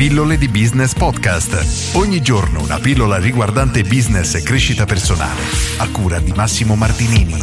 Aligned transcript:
Pillole 0.00 0.38
di 0.38 0.48
Business 0.48 0.94
Podcast. 0.94 1.94
Ogni 1.94 2.22
giorno 2.22 2.62
una 2.62 2.78
pillola 2.78 3.18
riguardante 3.18 3.82
business 3.82 4.34
e 4.34 4.42
crescita 4.42 4.86
personale. 4.86 5.42
A 5.76 5.90
cura 5.90 6.18
di 6.20 6.32
Massimo 6.34 6.74
Martinini. 6.74 7.34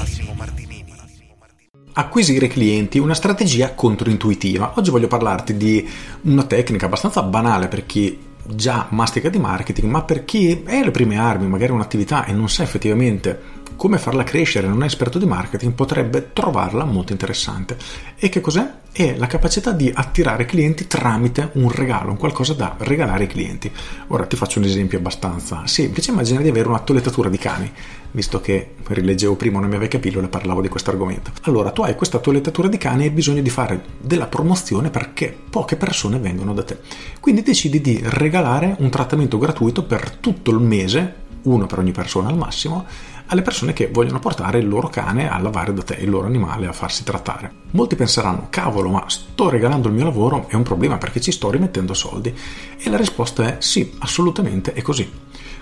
Acquisire 1.93 2.47
clienti, 2.47 2.97
una 2.97 3.13
strategia 3.13 3.75
controintuitiva. 3.75 4.73
Oggi 4.75 4.89
voglio 4.89 5.05
parlarti 5.05 5.55
di 5.55 5.87
una 6.21 6.45
tecnica 6.45 6.87
abbastanza 6.87 7.21
banale 7.21 7.67
per 7.67 7.85
chi 7.85 8.17
già 8.47 8.87
mastica 8.89 9.29
di 9.29 9.37
marketing, 9.37 9.91
ma 9.91 10.01
per 10.01 10.25
chi 10.25 10.63
è 10.65 10.77
alle 10.77 10.89
prime 10.89 11.19
armi, 11.19 11.45
magari 11.45 11.73
un'attività 11.73 12.25
e 12.25 12.31
non 12.31 12.49
sa 12.49 12.63
effettivamente 12.63 13.39
come 13.77 13.99
farla 13.99 14.23
crescere, 14.23 14.67
non 14.67 14.83
è 14.83 14.87
esperto 14.87 15.19
di 15.19 15.25
marketing, 15.25 15.71
potrebbe 15.71 16.33
trovarla 16.33 16.83
molto 16.83 17.13
interessante. 17.13 17.77
E 18.17 18.27
che 18.27 18.41
cos'è? 18.41 18.69
È 18.91 19.15
la 19.15 19.27
capacità 19.27 19.71
di 19.71 19.91
attirare 19.93 20.45
clienti 20.45 20.87
tramite 20.87 21.51
un 21.53 21.71
regalo, 21.71 22.09
un 22.09 22.17
qualcosa 22.17 22.53
da 22.53 22.75
regalare 22.79 23.23
ai 23.23 23.29
clienti. 23.29 23.71
Ora 24.07 24.25
ti 24.25 24.35
faccio 24.35 24.57
un 24.57 24.65
esempio 24.65 24.97
abbastanza 24.97 25.61
semplice, 25.67 26.09
immagina 26.09 26.41
di 26.41 26.49
avere 26.49 26.67
una 26.67 26.79
toilettatura 26.79 27.29
di 27.29 27.37
cani, 27.37 27.71
visto 28.11 28.41
che 28.41 28.73
rileggevo 28.87 29.35
prima 29.35 29.59
una 29.59 29.67
mia 29.67 29.77
vecchia 29.77 29.99
pillola 29.99 30.25
e 30.25 30.29
parlavo 30.29 30.61
di 30.61 30.67
questo 30.67 30.89
argomento. 30.89 31.31
Allora, 31.43 31.69
tu 31.69 31.83
hai 31.83 31.95
questa 31.95 32.17
toilettatura 32.17 32.67
di 32.67 32.77
cani 32.79 33.03
e 33.03 33.05
hai 33.05 33.13
bisogno 33.13 33.41
di 33.43 33.49
fare 33.51 33.83
della 33.99 34.25
promozione 34.25 34.89
perché 34.89 35.35
poche 35.49 35.75
persone 35.75 36.17
vengono 36.17 36.55
da 36.55 36.63
te. 36.63 36.79
Quindi 37.19 37.43
decidi 37.43 37.79
di 37.79 38.01
regalare 38.03 38.75
un 38.79 38.89
trattamento 38.89 39.37
gratuito 39.37 39.83
per 39.83 40.09
tutto 40.09 40.49
il 40.49 40.59
mese 40.59 41.25
uno 41.47 41.65
per 41.65 41.79
ogni 41.79 41.91
persona 41.91 42.29
al 42.29 42.37
massimo, 42.37 42.85
alle 43.27 43.41
persone 43.41 43.73
che 43.73 43.89
vogliono 43.91 44.19
portare 44.19 44.59
il 44.59 44.67
loro 44.67 44.87
cane 44.87 45.29
a 45.29 45.37
lavare 45.39 45.73
da 45.73 45.83
te, 45.83 45.95
il 45.95 46.09
loro 46.09 46.27
animale 46.27 46.67
a 46.67 46.73
farsi 46.73 47.03
trattare. 47.03 47.51
Molti 47.71 47.95
penseranno, 47.95 48.47
cavolo, 48.49 48.89
ma 48.89 49.03
sto 49.07 49.49
regalando 49.49 49.87
il 49.87 49.93
mio 49.93 50.05
lavoro, 50.05 50.47
è 50.47 50.55
un 50.55 50.63
problema 50.63 50.97
perché 50.97 51.19
ci 51.19 51.31
sto 51.31 51.49
rimettendo 51.49 51.93
soldi. 51.93 52.33
E 52.77 52.89
la 52.89 52.97
risposta 52.97 53.45
è 53.45 53.55
sì, 53.59 53.93
assolutamente 53.99 54.73
è 54.73 54.81
così. 54.81 55.09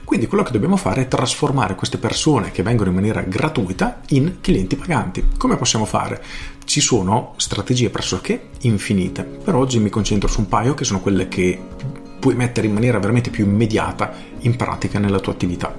Quindi 0.04 0.28
quello 0.28 0.44
che 0.44 0.52
dobbiamo 0.52 0.78
fare 0.78 1.02
è 1.02 1.08
trasformare 1.08 1.74
queste 1.74 1.98
persone 1.98 2.52
che 2.52 2.62
vengono 2.62 2.90
in 2.90 2.96
maniera 2.96 3.22
gratuita 3.22 4.02
in 4.10 4.38
clienti 4.40 4.76
paganti. 4.76 5.30
Come 5.36 5.58
possiamo 5.58 5.86
fare? 5.86 6.24
Ci 6.64 6.80
sono 6.80 7.34
strategie 7.38 7.90
pressoché 7.90 8.50
infinite. 8.62 9.24
Per 9.24 9.56
oggi 9.56 9.80
mi 9.80 9.90
concentro 9.90 10.30
su 10.30 10.42
un 10.42 10.48
paio 10.48 10.76
che 10.76 10.84
sono 10.84 11.00
quelle 11.00 11.28
che 11.28 11.60
puoi 12.20 12.36
mettere 12.36 12.68
in 12.68 12.74
maniera 12.74 13.00
veramente 13.00 13.32
più 13.32 13.46
immediata 13.46 14.14
in 14.42 14.56
pratica 14.56 15.00
nella 15.00 15.20
tua 15.20 15.34
attività. 15.34 15.76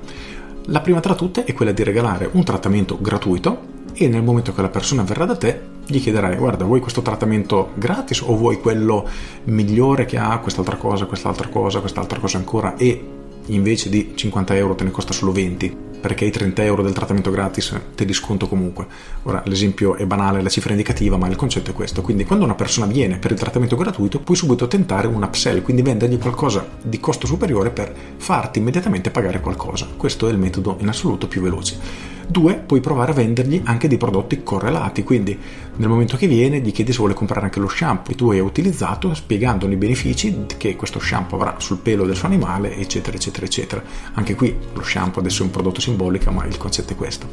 La 0.68 0.80
prima 0.80 0.98
tra 0.98 1.14
tutte 1.14 1.44
è 1.44 1.52
quella 1.52 1.70
di 1.70 1.84
regalare 1.84 2.28
un 2.32 2.42
trattamento 2.42 2.98
gratuito 3.00 3.74
e 3.92 4.08
nel 4.08 4.24
momento 4.24 4.52
che 4.52 4.62
la 4.62 4.68
persona 4.68 5.04
verrà 5.04 5.24
da 5.24 5.36
te 5.36 5.60
gli 5.86 6.00
chiederai 6.00 6.36
guarda 6.36 6.64
vuoi 6.64 6.80
questo 6.80 7.02
trattamento 7.02 7.70
gratis 7.74 8.20
o 8.20 8.36
vuoi 8.36 8.58
quello 8.58 9.08
migliore 9.44 10.06
che 10.06 10.18
ha 10.18 10.36
quest'altra 10.40 10.74
cosa, 10.74 11.06
quest'altra 11.06 11.46
cosa, 11.48 11.78
quest'altra 11.78 12.18
cosa 12.18 12.38
ancora? 12.38 12.74
E 12.76 13.00
invece 13.46 13.88
di 13.88 14.12
50 14.16 14.56
euro 14.56 14.74
te 14.74 14.82
ne 14.82 14.90
costa 14.90 15.12
solo 15.12 15.30
20 15.30 15.85
perché 16.06 16.24
i 16.24 16.30
30 16.30 16.62
euro 16.62 16.82
del 16.84 16.92
trattamento 16.92 17.32
gratis 17.32 17.76
te 17.96 18.04
li 18.04 18.12
sconto 18.12 18.46
comunque. 18.46 18.86
Ora 19.24 19.42
l'esempio 19.46 19.96
è 19.96 20.06
banale, 20.06 20.40
la 20.40 20.48
cifra 20.48 20.70
indicativa, 20.70 21.16
ma 21.16 21.26
il 21.26 21.34
concetto 21.34 21.72
è 21.72 21.74
questo. 21.74 22.00
Quindi 22.00 22.24
quando 22.24 22.44
una 22.44 22.54
persona 22.54 22.86
viene 22.86 23.18
per 23.18 23.32
il 23.32 23.38
trattamento 23.38 23.74
gratuito 23.74 24.20
puoi 24.20 24.36
subito 24.36 24.68
tentare 24.68 25.08
un 25.08 25.20
upsell, 25.20 25.62
quindi 25.62 25.82
vendergli 25.82 26.16
qualcosa 26.16 26.64
di 26.80 27.00
costo 27.00 27.26
superiore 27.26 27.70
per 27.70 27.92
farti 28.18 28.60
immediatamente 28.60 29.10
pagare 29.10 29.40
qualcosa. 29.40 29.88
Questo 29.96 30.28
è 30.28 30.30
il 30.30 30.38
metodo 30.38 30.76
in 30.78 30.86
assoluto 30.86 31.26
più 31.26 31.42
veloce. 31.42 32.15
Due, 32.28 32.54
puoi 32.54 32.80
provare 32.80 33.12
a 33.12 33.14
vendergli 33.14 33.62
anche 33.64 33.88
dei 33.88 33.98
prodotti 33.98 34.42
correlati, 34.42 35.04
quindi 35.04 35.38
nel 35.76 35.88
momento 35.88 36.16
che 36.16 36.26
viene 36.26 36.60
gli 36.60 36.72
chiedi 36.72 36.90
se 36.92 36.98
vuole 36.98 37.14
comprare 37.14 37.46
anche 37.46 37.60
lo 37.60 37.68
shampoo 37.68 38.04
che 38.04 38.14
tu 38.14 38.30
hai 38.30 38.40
utilizzato, 38.40 39.14
spiegandogli 39.14 39.72
i 39.72 39.76
benefici 39.76 40.44
che 40.56 40.76
questo 40.76 40.98
shampoo 40.98 41.38
avrà 41.38 41.54
sul 41.58 41.78
pelo 41.78 42.04
del 42.04 42.16
suo 42.16 42.26
animale, 42.26 42.76
eccetera, 42.76 43.16
eccetera, 43.16 43.46
eccetera. 43.46 43.82
Anche 44.14 44.34
qui 44.34 44.54
lo 44.74 44.82
shampoo 44.82 45.20
adesso 45.20 45.42
è 45.42 45.44
un 45.46 45.52
prodotto 45.52 45.80
simbolico, 45.80 46.30
ma 46.32 46.44
il 46.46 46.56
concetto 46.58 46.92
è 46.92 46.96
questo. 46.96 47.28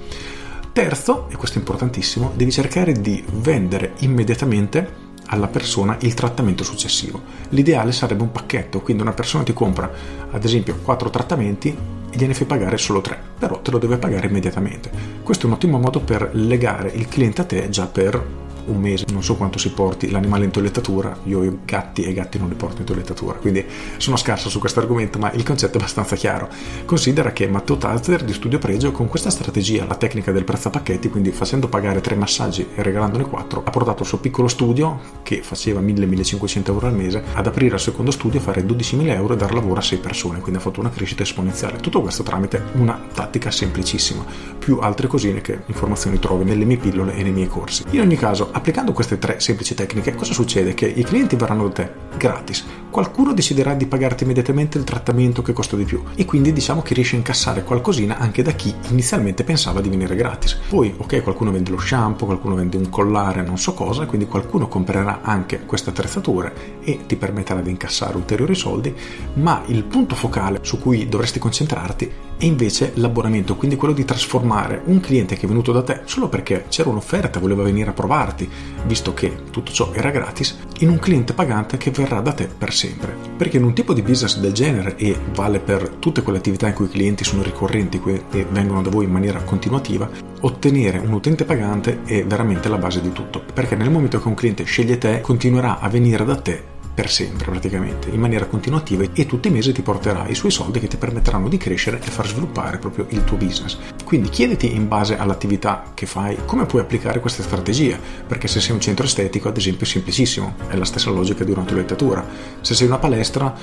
Terzo, 0.71 1.27
e 1.29 1.35
questo 1.35 1.57
è 1.57 1.59
importantissimo, 1.59 2.31
devi 2.35 2.51
cercare 2.51 2.93
di 2.93 3.23
vendere 3.31 3.93
immediatamente 3.99 5.01
alla 5.27 5.47
persona 5.47 5.97
il 6.01 6.13
trattamento 6.13 6.63
successivo. 6.63 7.21
L'ideale 7.49 7.91
sarebbe 7.91 8.23
un 8.23 8.31
pacchetto, 8.31 8.81
quindi 8.81 9.01
una 9.01 9.13
persona 9.13 9.43
ti 9.43 9.53
compra 9.53 9.91
ad 10.31 10.43
esempio 10.43 10.77
4 10.81 11.09
trattamenti 11.09 12.01
gliene 12.15 12.33
fai 12.33 12.45
pagare 12.45 12.77
solo 12.77 13.01
3, 13.01 13.19
però 13.39 13.59
te 13.61 13.71
lo 13.71 13.77
deve 13.77 13.97
pagare 13.97 14.27
immediatamente. 14.27 14.91
Questo 15.23 15.45
è 15.45 15.47
un 15.47 15.55
ottimo 15.55 15.79
modo 15.79 15.99
per 15.99 16.29
legare 16.33 16.89
il 16.89 17.07
cliente 17.07 17.41
a 17.41 17.45
te 17.45 17.69
già 17.69 17.85
per 17.87 18.42
un 18.65 18.79
mese, 18.79 19.05
non 19.11 19.23
so 19.23 19.35
quanto 19.35 19.57
si 19.57 19.71
porti 19.71 20.09
l'animale 20.09 20.45
in 20.45 20.51
toilettatura, 20.51 21.17
io 21.23 21.39
ho 21.39 21.57
gatti 21.65 22.03
e 22.03 22.09
i 22.09 22.13
gatti 22.13 22.37
non 22.37 22.49
li 22.49 22.55
porto 22.55 22.79
in 22.79 22.85
toilettatura, 22.85 23.37
quindi 23.37 23.65
sono 23.97 24.15
scarso 24.15 24.49
su 24.49 24.59
questo 24.59 24.79
argomento, 24.79 25.19
ma 25.19 25.31
il 25.31 25.43
concetto 25.43 25.77
è 25.77 25.79
abbastanza 25.79 26.15
chiaro. 26.15 26.49
Considera 26.85 27.31
che 27.31 27.47
Matteo 27.47 27.77
Talzer 27.77 28.23
di 28.23 28.33
Studio 28.33 28.59
Pregio 28.59 28.91
con 28.91 29.07
questa 29.07 29.29
strategia, 29.29 29.85
la 29.85 29.95
tecnica 29.95 30.31
del 30.31 30.43
prezzo 30.43 30.67
a 30.69 30.71
pacchetti, 30.71 31.09
quindi 31.09 31.31
facendo 31.31 31.67
pagare 31.67 32.01
tre 32.01 32.15
massaggi 32.15 32.67
e 32.75 32.83
regalandone 32.83 33.25
quattro, 33.25 33.61
ha 33.63 33.69
portato 33.69 34.03
il 34.03 34.07
suo 34.07 34.19
piccolo 34.19 34.47
studio, 34.47 34.99
che 35.23 35.41
faceva 35.41 35.81
1000-1500 35.81 36.67
euro 36.67 36.87
al 36.87 36.93
mese, 36.93 37.23
ad 37.33 37.47
aprire 37.47 37.75
il 37.75 37.81
secondo 37.81 38.11
studio, 38.11 38.39
fare 38.39 38.65
12.000 38.65 39.07
euro 39.09 39.33
e 39.33 39.37
dar 39.37 39.53
lavoro 39.53 39.79
a 39.79 39.83
6 39.83 39.97
persone, 39.99 40.39
quindi 40.39 40.59
ha 40.59 40.63
fatto 40.63 40.79
una 40.79 40.89
crescita 40.89 41.23
esponenziale. 41.23 41.77
Tutto 41.77 42.01
questo 42.01 42.23
tramite 42.23 42.63
una 42.73 42.99
tattica 43.13 43.51
semplicissima, 43.51 44.23
più 44.63 44.77
altre 44.79 45.07
cosine 45.07 45.41
che 45.41 45.63
informazioni 45.65 46.19
trovi 46.19 46.45
nelle 46.45 46.63
mie 46.63 46.77
pillole 46.77 47.13
e 47.15 47.21
nei 47.21 47.33
miei 47.33 47.49
corsi. 47.49 47.83
In 47.89 47.99
ogni 47.99 48.15
caso, 48.15 48.47
applicando 48.49 48.93
queste 48.93 49.19
tre 49.19 49.41
semplici 49.41 49.75
tecniche, 49.75 50.15
cosa 50.15 50.31
succede? 50.31 50.73
Che 50.73 50.85
i 50.85 51.03
clienti 51.03 51.35
verranno 51.35 51.67
da 51.67 51.73
te 51.73 51.93
gratis. 52.15 52.65
Qualcuno 52.89 53.33
deciderà 53.33 53.73
di 53.73 53.87
pagarti 53.87 54.23
immediatamente 54.23 54.77
il 54.77 54.85
trattamento 54.85 55.41
che 55.41 55.51
costa 55.51 55.75
di 55.75 55.83
più 55.83 56.01
e 56.15 56.23
quindi 56.23 56.53
diciamo 56.53 56.81
che 56.81 56.93
riesci 56.93 57.15
a 57.15 57.17
incassare 57.17 57.63
qualcosina 57.63 58.19
anche 58.19 58.41
da 58.41 58.51
chi 58.51 58.73
inizialmente 58.89 59.43
pensava 59.43 59.81
di 59.81 59.89
venire 59.89 60.15
gratis. 60.15 60.57
Poi, 60.69 60.93
ok, 60.95 61.23
qualcuno 61.23 61.51
vende 61.51 61.71
lo 61.71 61.79
shampoo, 61.79 62.27
qualcuno 62.27 62.55
vende 62.55 62.77
un 62.77 62.89
collare, 62.89 63.41
non 63.41 63.57
so 63.57 63.73
cosa, 63.73 64.05
quindi 64.05 64.27
qualcuno 64.27 64.69
comprerà 64.69 65.21
anche 65.23 65.65
queste 65.65 65.89
attrezzature 65.89 66.79
e 66.83 67.01
ti 67.05 67.17
permetterà 67.17 67.59
di 67.59 67.69
incassare 67.69 68.15
ulteriori 68.15 68.55
soldi, 68.55 68.95
ma 69.33 69.63
il 69.65 69.83
punto 69.83 70.15
focale 70.15 70.59
su 70.61 70.79
cui 70.79 71.09
dovresti 71.09 71.39
concentrarti 71.39 72.11
è 72.43 72.45
invece 72.45 72.91
l'abbonamento, 72.95 73.55
quindi 73.55 73.77
quello 73.77 73.93
di 73.93 74.03
trasformare 74.03 74.81
un 74.85 74.99
cliente 74.99 75.37
che 75.37 75.45
è 75.45 75.47
venuto 75.47 75.71
da 75.71 75.81
te 75.81 76.01
solo 76.03 76.27
perché 76.27 76.65
c'era 76.67 76.89
un'offerta, 76.89 77.39
voleva 77.39 77.63
venire 77.63 77.91
a 77.91 77.93
provarti, 77.93 78.49
visto 78.85 79.13
che 79.13 79.33
tutto 79.49 79.71
ciò 79.71 79.93
era 79.93 80.11
gratis, 80.11 80.57
in 80.79 80.89
un 80.89 80.99
cliente 80.99 81.31
pagante 81.31 81.77
che 81.77 81.91
verrà 81.91 82.19
da 82.19 82.33
te 82.33 82.47
per 82.47 82.73
sempre. 82.73 83.15
Perché 83.37 83.55
in 83.55 83.63
un 83.63 83.73
tipo 83.73 83.93
di 83.93 84.01
business 84.01 84.39
del 84.39 84.51
genere, 84.51 84.97
e 84.97 85.17
vale 85.33 85.59
per 85.59 85.87
tutte 85.99 86.21
quelle 86.21 86.39
attività 86.39 86.67
in 86.67 86.73
cui 86.73 86.87
i 86.87 86.89
clienti 86.89 87.23
sono 87.23 87.43
ricorrenti 87.43 88.01
e 88.31 88.45
vengono 88.51 88.81
da 88.81 88.89
voi 88.89 89.05
in 89.05 89.11
maniera 89.11 89.41
continuativa, 89.43 90.09
ottenere 90.41 90.97
un 90.97 91.13
utente 91.13 91.45
pagante 91.45 92.01
è 92.03 92.25
veramente 92.25 92.67
la 92.67 92.77
base 92.77 92.99
di 92.99 93.13
tutto. 93.13 93.41
Perché 93.53 93.77
nel 93.77 93.89
momento 93.89 94.19
che 94.19 94.27
un 94.27 94.35
cliente 94.35 94.65
sceglie 94.65 94.97
te, 94.97 95.21
continuerà 95.21 95.79
a 95.79 95.87
venire 95.87 96.25
da 96.25 96.35
te 96.35 96.72
per 96.93 97.09
sempre 97.09 97.49
praticamente, 97.49 98.09
in 98.09 98.19
maniera 98.19 98.45
continuativa 98.45 99.03
e 99.13 99.25
tutti 99.25 99.47
i 99.47 99.51
mesi 99.51 99.71
ti 99.71 99.81
porterà 99.81 100.27
i 100.27 100.35
suoi 100.35 100.51
soldi 100.51 100.79
che 100.79 100.87
ti 100.87 100.97
permetteranno 100.97 101.49
di 101.49 101.57
crescere 101.57 101.99
e 101.99 102.09
far 102.09 102.27
sviluppare 102.27 102.77
proprio 102.77 103.05
il 103.09 103.23
tuo 103.23 103.37
business. 103.37 103.77
Quindi 104.03 104.29
chiediti 104.29 104.73
in 104.75 104.87
base 104.87 105.17
all'attività 105.17 105.91
che 105.93 106.05
fai 106.05 106.37
come 106.45 106.65
puoi 106.65 106.81
applicare 106.81 107.19
queste 107.19 107.41
strategie, 107.41 107.99
perché 108.27 108.47
se 108.47 108.61
sei 108.61 108.73
un 108.73 108.81
centro 108.81 109.05
estetico 109.05 109.47
ad 109.47 109.57
esempio 109.57 109.85
è 109.85 109.89
semplicissimo, 109.89 110.55
è 110.67 110.75
la 110.75 110.85
stessa 110.85 111.09
logica 111.09 111.43
di 111.43 111.51
una 111.51 111.63
toilettatura. 111.63 112.25
Se 112.61 112.75
sei 112.75 112.87
una 112.87 112.99
palestra 112.99 113.53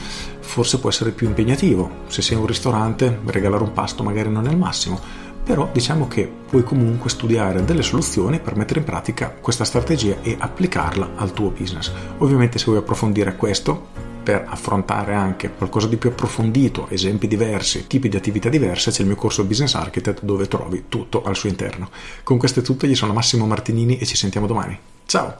forse 0.40 0.80
può 0.80 0.88
essere 0.88 1.12
più 1.12 1.28
impegnativo, 1.28 1.90
se 2.08 2.22
sei 2.22 2.36
un 2.36 2.46
ristorante 2.46 3.20
regalare 3.26 3.62
un 3.62 3.72
pasto 3.72 4.02
magari 4.02 4.30
non 4.30 4.48
è 4.48 4.50
il 4.50 4.56
massimo 4.56 5.28
però 5.42 5.68
diciamo 5.72 6.06
che 6.06 6.30
puoi 6.48 6.62
comunque 6.62 7.10
studiare 7.10 7.64
delle 7.64 7.82
soluzioni 7.82 8.40
per 8.40 8.56
mettere 8.56 8.80
in 8.80 8.84
pratica 8.84 9.30
questa 9.30 9.64
strategia 9.64 10.16
e 10.22 10.36
applicarla 10.38 11.12
al 11.16 11.32
tuo 11.32 11.50
business. 11.50 11.90
Ovviamente 12.18 12.58
se 12.58 12.66
vuoi 12.66 12.78
approfondire 12.78 13.36
questo 13.36 14.08
per 14.22 14.44
affrontare 14.46 15.14
anche 15.14 15.50
qualcosa 15.50 15.88
di 15.88 15.96
più 15.96 16.10
approfondito, 16.10 16.88
esempi 16.88 17.26
diversi, 17.26 17.86
tipi 17.86 18.08
di 18.08 18.16
attività 18.16 18.48
diverse, 18.48 18.90
c'è 18.90 19.00
il 19.00 19.06
mio 19.08 19.16
corso 19.16 19.44
Business 19.44 19.74
Architect 19.74 20.22
dove 20.22 20.46
trovi 20.46 20.84
tutto 20.88 21.22
al 21.22 21.36
suo 21.36 21.48
interno. 21.48 21.90
Con 22.22 22.38
questo 22.38 22.60
è 22.60 22.62
tutto, 22.62 22.86
io 22.86 22.94
sono 22.94 23.12
Massimo 23.12 23.46
Martinini 23.46 23.98
e 23.98 24.06
ci 24.06 24.16
sentiamo 24.16 24.46
domani. 24.46 24.78
Ciao! 25.06 25.38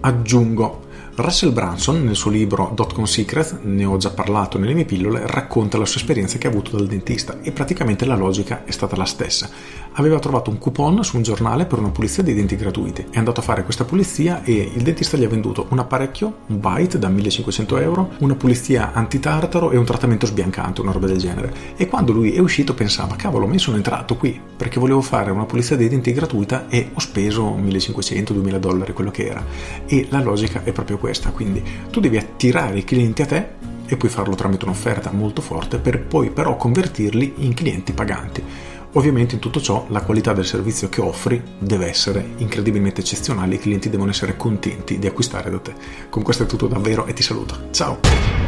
Aggiungo 0.00 0.88
Russell 1.16 1.52
Branson, 1.52 2.04
nel 2.04 2.14
suo 2.14 2.30
libro 2.30 2.70
Dotcom 2.74 3.04
Secret, 3.04 3.60
ne 3.62 3.84
ho 3.84 3.96
già 3.96 4.10
parlato 4.10 4.58
nelle 4.58 4.72
mie 4.72 4.84
pillole, 4.84 5.26
racconta 5.26 5.76
la 5.76 5.84
sua 5.84 6.00
esperienza 6.00 6.38
che 6.38 6.46
ha 6.46 6.50
avuto 6.50 6.76
dal 6.76 6.86
dentista 6.86 7.40
e 7.42 7.50
praticamente 7.50 8.06
la 8.06 8.14
logica 8.14 8.64
è 8.64 8.70
stata 8.70 8.96
la 8.96 9.04
stessa. 9.04 9.50
Aveva 9.94 10.20
trovato 10.20 10.50
un 10.50 10.58
coupon 10.58 11.02
su 11.02 11.16
un 11.16 11.22
giornale 11.22 11.66
per 11.66 11.80
una 11.80 11.90
pulizia 11.90 12.22
dei 12.22 12.32
denti 12.32 12.54
gratuiti. 12.56 13.06
È 13.10 13.18
andato 13.18 13.40
a 13.40 13.42
fare 13.42 13.64
questa 13.64 13.84
pulizia 13.84 14.42
e 14.44 14.70
il 14.72 14.82
dentista 14.82 15.16
gli 15.16 15.24
ha 15.24 15.28
venduto 15.28 15.66
un 15.70 15.80
apparecchio, 15.80 16.38
un 16.46 16.60
bite 16.60 16.98
da 16.98 17.08
1500 17.08 17.76
euro, 17.78 18.10
una 18.20 18.36
pulizia 18.36 18.92
antitartaro 18.92 19.72
e 19.72 19.76
un 19.76 19.84
trattamento 19.84 20.26
sbiancante, 20.26 20.80
una 20.80 20.92
roba 20.92 21.06
del 21.06 21.18
genere. 21.18 21.52
E 21.76 21.88
quando 21.88 22.12
lui 22.12 22.32
è 22.32 22.38
uscito 22.38 22.72
pensava, 22.72 23.16
cavolo, 23.16 23.46
mi 23.46 23.58
sono 23.58 23.76
entrato 23.76 24.16
qui 24.16 24.40
perché 24.56 24.78
volevo 24.78 25.00
fare 25.00 25.32
una 25.32 25.44
pulizia 25.44 25.76
dei 25.76 25.88
denti 25.88 26.12
gratuita 26.12 26.68
e 26.68 26.90
ho 26.94 27.00
speso 27.00 27.56
1500-2000 27.56 28.56
dollari, 28.58 28.92
quello 28.92 29.10
che 29.10 29.26
era. 29.26 29.44
E 29.86 30.06
la 30.10 30.22
logica 30.22 30.62
è 30.62 30.72
proprio 30.72 30.98
questa, 31.00 31.30
quindi 31.30 31.62
tu 31.90 31.98
devi 31.98 32.16
attirare 32.16 32.78
i 32.78 32.84
clienti 32.84 33.22
a 33.22 33.26
te 33.26 33.48
e 33.86 33.96
puoi 33.96 34.10
farlo 34.10 34.36
tramite 34.36 34.66
un'offerta 34.66 35.10
molto 35.10 35.42
forte 35.42 35.78
per 35.78 36.00
poi 36.00 36.30
però 36.30 36.54
convertirli 36.54 37.34
in 37.38 37.54
clienti 37.54 37.92
paganti. 37.92 38.44
Ovviamente 38.92 39.34
in 39.34 39.40
tutto 39.40 39.60
ciò 39.60 39.86
la 39.88 40.02
qualità 40.02 40.32
del 40.32 40.46
servizio 40.46 40.88
che 40.88 41.00
offri 41.00 41.40
deve 41.58 41.88
essere 41.88 42.34
incredibilmente 42.36 43.00
eccezionale, 43.00 43.54
i 43.54 43.58
clienti 43.58 43.88
devono 43.88 44.10
essere 44.10 44.36
contenti 44.36 44.98
di 44.98 45.06
acquistare 45.06 45.50
da 45.50 45.58
te. 45.58 45.74
Con 46.08 46.22
questo 46.22 46.44
è 46.44 46.46
tutto 46.46 46.66
davvero 46.66 47.06
e 47.06 47.12
ti 47.12 47.22
saluto. 47.22 47.68
Ciao! 47.70 48.39